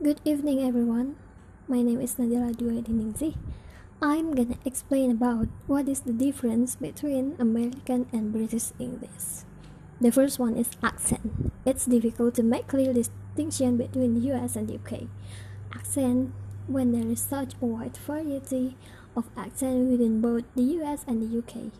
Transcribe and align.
Good 0.00 0.22
evening, 0.24 0.64
everyone. 0.64 1.16
My 1.68 1.82
name 1.82 2.00
is 2.00 2.16
Nadira 2.16 2.56
Duaidiningzi. 2.56 3.36
I'm 4.00 4.32
gonna 4.32 4.56
explain 4.64 5.10
about 5.12 5.48
what 5.66 5.92
is 5.92 6.00
the 6.08 6.16
difference 6.16 6.72
between 6.72 7.36
American 7.38 8.08
and 8.08 8.32
British 8.32 8.72
English. 8.80 9.44
The 10.00 10.08
first 10.10 10.38
one 10.38 10.56
is 10.56 10.72
accent. 10.82 11.52
It's 11.66 11.84
difficult 11.84 12.32
to 12.36 12.42
make 12.42 12.64
clear 12.64 12.96
distinction 12.96 13.76
between 13.76 14.16
the 14.16 14.32
US 14.32 14.56
and 14.56 14.72
the 14.72 14.80
UK. 14.80 15.04
Accent 15.76 16.32
when 16.64 16.96
there 16.96 17.04
is 17.04 17.20
such 17.20 17.52
a 17.60 17.66
wide 17.66 18.00
variety 18.00 18.80
of 19.14 19.28
accent 19.36 19.92
within 19.92 20.24
both 20.24 20.48
the 20.56 20.80
US 20.80 21.04
and 21.04 21.20
the 21.20 21.28
UK. 21.28 21.76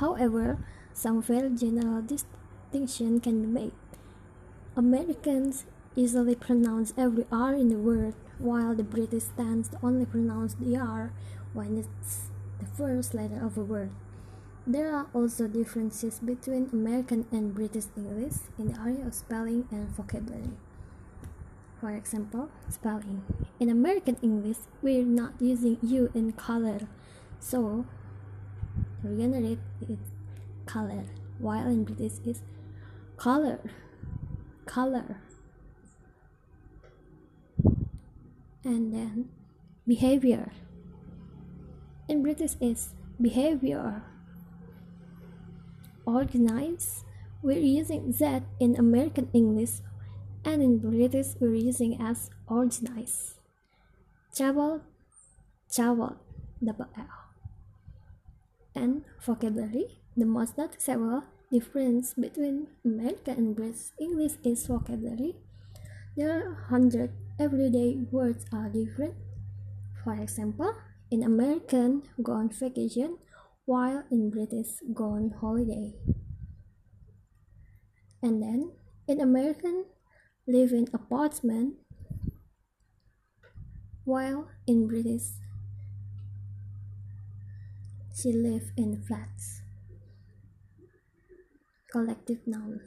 However, 0.00 0.64
some 0.94 1.20
very 1.20 1.52
general 1.52 2.00
distinction 2.00 3.20
can 3.20 3.44
be 3.44 3.48
made. 3.52 3.76
Americans 4.80 5.68
easily 5.96 6.34
pronounce 6.34 6.92
every 6.96 7.26
R 7.30 7.54
in 7.54 7.68
the 7.68 7.76
word, 7.76 8.14
while 8.38 8.74
the 8.74 8.82
British 8.82 9.24
tends 9.36 9.68
to 9.68 9.78
only 9.82 10.06
pronounce 10.06 10.54
the 10.54 10.76
R 10.76 11.12
when 11.52 11.78
it's 11.78 12.30
the 12.58 12.66
first 12.66 13.14
letter 13.14 13.44
of 13.44 13.56
a 13.56 13.62
word. 13.62 13.90
There 14.66 14.94
are 14.94 15.06
also 15.12 15.46
differences 15.46 16.18
between 16.20 16.70
American 16.72 17.26
and 17.30 17.54
British 17.54 17.84
English 17.96 18.34
in 18.58 18.72
the 18.72 18.80
area 18.80 19.06
of 19.06 19.14
spelling 19.14 19.68
and 19.70 19.88
vocabulary. 19.90 20.56
For 21.80 21.90
example, 21.90 22.48
spelling. 22.70 23.22
In 23.60 23.68
American 23.68 24.16
English, 24.22 24.56
we're 24.80 25.04
not 25.04 25.34
using 25.38 25.76
U 25.82 26.10
in 26.14 26.32
color, 26.32 26.88
so 27.40 27.84
gonna 29.02 29.40
read 29.40 29.58
it 29.82 29.98
color, 30.64 31.04
while 31.38 31.68
in 31.68 31.84
British 31.84 32.14
it's 32.24 32.40
color, 33.18 33.60
color. 34.64 35.18
And 38.64 38.92
then 38.92 39.28
behavior. 39.86 40.52
In 42.08 42.22
British 42.22 42.56
is 42.60 42.94
behavior. 43.20 44.02
Organize. 46.06 47.04
We're 47.42 47.60
using 47.60 48.12
that 48.20 48.42
in 48.58 48.76
American 48.76 49.28
English 49.32 49.84
and 50.44 50.62
in 50.62 50.78
British 50.78 51.36
we're 51.40 51.54
using 51.56 52.00
as 52.00 52.30
organize. 52.48 53.36
Travel, 54.34 54.82
travel, 55.72 56.16
double 56.62 56.88
L. 56.96 57.08
And 58.74 59.04
vocabulary. 59.20 60.00
The 60.16 60.26
most 60.26 60.56
noticeable 60.58 61.24
difference 61.50 62.14
between 62.14 62.68
American 62.84 63.34
and 63.36 63.56
British 63.56 63.92
English 63.98 64.32
is 64.44 64.66
vocabulary. 64.66 65.36
There 66.16 66.30
are 66.30 66.54
hundred 66.68 67.10
everyday 67.38 67.98
words 68.10 68.46
are 68.52 68.68
different. 68.68 69.14
For 70.02 70.14
example, 70.14 70.74
in 71.10 71.22
American, 71.22 72.02
go 72.22 72.32
on 72.32 72.50
vacation, 72.50 73.18
while 73.64 74.04
in 74.10 74.30
British, 74.30 74.78
go 74.92 75.16
on 75.16 75.34
holiday. 75.40 75.94
And 78.22 78.42
then, 78.42 78.72
in 79.08 79.20
American, 79.20 79.84
live 80.46 80.72
in 80.72 80.88
apartment, 80.92 81.74
while 84.04 84.48
in 84.66 84.86
British, 84.86 85.40
she 88.14 88.32
live 88.32 88.70
in 88.76 89.02
flats. 89.02 89.62
Collective 91.90 92.46
noun. 92.46 92.80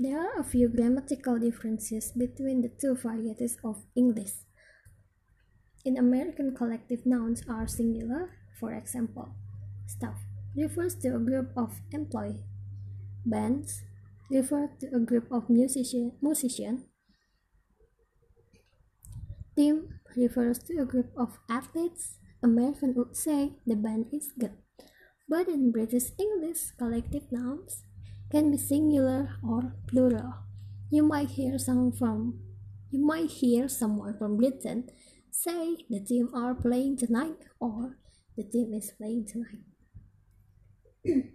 There 0.00 0.14
are 0.16 0.38
a 0.38 0.44
few 0.44 0.68
grammatical 0.68 1.40
differences 1.40 2.12
between 2.12 2.62
the 2.62 2.68
two 2.68 2.94
varieties 2.94 3.58
of 3.64 3.82
English. 3.96 4.46
In 5.84 5.98
American, 5.98 6.54
collective 6.54 7.04
nouns 7.04 7.42
are 7.50 7.66
singular. 7.66 8.30
For 8.60 8.72
example, 8.74 9.34
staff 9.88 10.22
refers 10.54 10.94
to 11.02 11.16
a 11.16 11.18
group 11.18 11.50
of 11.56 11.80
employees. 11.90 12.46
Bands 13.26 13.82
refer 14.30 14.70
to 14.78 14.86
a 14.94 15.00
group 15.00 15.26
of 15.32 15.50
musician, 15.50 16.12
musician. 16.22 16.86
Team 19.56 19.98
refers 20.14 20.62
to 20.70 20.78
a 20.78 20.86
group 20.86 21.10
of 21.16 21.40
athletes. 21.50 22.18
American 22.40 22.94
would 22.94 23.16
say 23.16 23.58
the 23.66 23.74
band 23.74 24.06
is 24.12 24.30
good. 24.38 24.54
But 25.28 25.48
in 25.48 25.72
British 25.72 26.14
English, 26.20 26.70
collective 26.78 27.32
nouns 27.32 27.82
can 28.30 28.50
be 28.50 28.58
singular 28.58 29.36
or 29.42 29.74
plural. 29.86 30.34
You 30.90 31.02
might 31.02 31.30
hear 31.30 31.58
someone 31.58 31.92
from 31.92 32.40
you 32.90 33.04
might 33.04 33.30
hear 33.30 33.68
someone 33.68 34.16
from 34.16 34.38
Britain 34.38 34.88
say 35.30 35.76
the 35.88 36.00
team 36.00 36.30
are 36.34 36.54
playing 36.54 36.96
tonight 36.96 37.44
or 37.60 37.98
the 38.36 38.42
team 38.44 38.72
is 38.74 38.92
playing 38.96 39.26
tonight. 39.26 39.64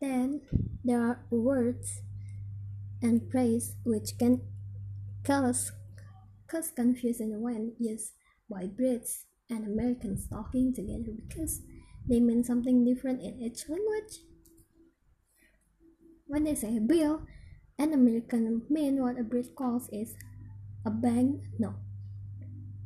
then 0.00 0.42
there 0.84 1.02
are 1.02 1.24
words 1.30 2.02
and 3.02 3.30
phrase 3.30 3.76
which 3.84 4.16
can 4.18 4.42
cause, 5.24 5.72
cause 6.48 6.70
confusion 6.70 7.40
when 7.40 7.72
used 7.78 8.12
by 8.48 8.64
Brits 8.64 9.24
and 9.50 9.66
Americans 9.66 10.28
talking 10.28 10.72
together 10.74 11.12
because 11.26 11.62
they 12.08 12.20
mean 12.20 12.42
something 12.42 12.84
different 12.84 13.20
in 13.20 13.40
each 13.40 13.68
language. 13.68 14.24
When 16.26 16.44
they 16.44 16.54
say 16.54 16.78
bill, 16.78 17.22
an 17.78 17.92
American 17.92 18.62
mean 18.68 19.00
what 19.00 19.18
a 19.18 19.22
Brit 19.22 19.54
calls 19.54 19.88
is 19.92 20.14
a 20.84 20.90
bank 20.90 21.42
note, 21.58 21.80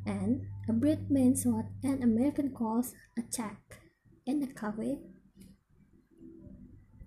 and 0.05 0.47
a 0.69 0.73
Brit 0.73 1.09
means 1.09 1.45
what 1.45 1.65
an 1.83 2.03
American 2.03 2.51
calls 2.51 2.93
a 3.17 3.21
check 3.35 3.57
in 4.25 4.43
a 4.43 4.47
cafe. 4.47 4.99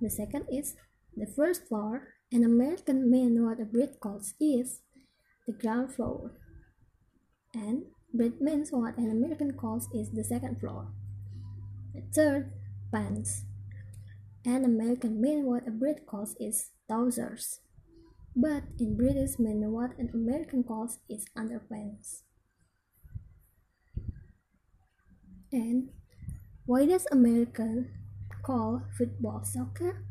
The 0.00 0.10
second 0.10 0.46
is 0.50 0.74
the 1.16 1.26
first 1.26 1.68
floor. 1.68 2.14
An 2.32 2.44
American 2.44 3.10
mean 3.10 3.44
what 3.44 3.60
a 3.60 3.64
Brit 3.64 4.00
calls 4.00 4.34
is 4.40 4.80
the 5.46 5.52
ground 5.52 5.94
floor, 5.94 6.32
and 7.54 7.84
Brit 8.12 8.40
means 8.40 8.72
what 8.72 8.98
an 8.98 9.10
American 9.10 9.52
calls 9.52 9.88
is 9.94 10.10
the 10.10 10.24
second 10.24 10.58
floor. 10.58 10.88
The 11.96 12.02
third, 12.12 12.52
pants. 12.92 13.44
An 14.44 14.66
American 14.66 15.18
mean 15.18 15.46
what 15.46 15.66
a 15.66 15.70
Brit 15.70 16.04
calls 16.06 16.36
is 16.38 16.72
trousers. 16.86 17.60
But 18.36 18.64
in 18.78 18.98
British 18.98 19.38
mean 19.38 19.72
what 19.72 19.96
an 19.96 20.10
American 20.12 20.62
calls 20.62 20.98
is 21.08 21.24
underpants. 21.32 22.20
And 25.50 25.88
why 26.66 26.84
does 26.84 27.06
American 27.10 27.88
call 28.42 28.82
football 28.98 29.42
soccer? 29.44 30.04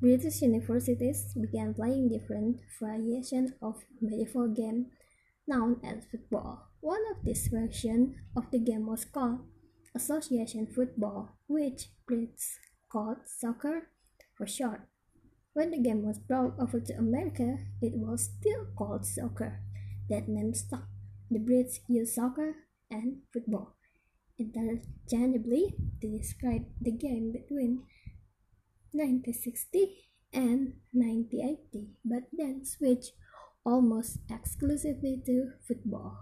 British 0.00 0.42
universities 0.42 1.32
began 1.40 1.74
playing 1.74 2.08
different 2.08 2.58
variations 2.80 3.52
of 3.62 3.84
medieval 4.00 4.48
game 4.48 4.86
known 5.46 5.78
as 5.84 6.06
football. 6.10 6.70
One 6.80 7.02
of 7.12 7.24
these 7.24 7.46
versions 7.46 8.16
of 8.36 8.50
the 8.50 8.58
game 8.58 8.86
was 8.86 9.04
called 9.04 9.46
association 9.94 10.66
football, 10.66 11.36
which 11.46 11.90
Brits 12.10 12.56
called 12.90 13.18
soccer 13.26 13.88
for 14.36 14.46
short. 14.46 14.88
When 15.52 15.70
the 15.70 15.78
game 15.78 16.02
was 16.02 16.18
brought 16.18 16.58
over 16.58 16.80
to 16.80 16.98
America, 16.98 17.58
it 17.80 17.94
was 17.94 18.30
still 18.38 18.66
called 18.76 19.06
soccer. 19.06 19.60
That 20.10 20.28
name 20.28 20.54
stuck. 20.54 20.88
The 21.30 21.38
Brits 21.38 21.78
used 21.88 22.14
soccer 22.14 22.54
and 22.90 23.22
football 23.32 23.74
interchangeably 24.38 25.74
to 26.00 26.18
describe 26.18 26.66
the 26.80 26.90
game 26.90 27.32
between 27.32 27.82
1960 28.92 30.10
and 30.32 30.74
1980, 30.92 31.94
but 32.04 32.24
then 32.32 32.64
switched 32.64 33.12
almost 33.64 34.18
exclusively 34.30 35.22
to 35.24 35.52
football. 35.66 36.18